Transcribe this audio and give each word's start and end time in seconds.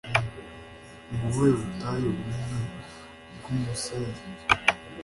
Ni 1.09 1.17
ubuhe 1.25 1.49
butayu 1.57 2.07
bunini 2.15 2.61
bw'umusenyi? 3.37 4.21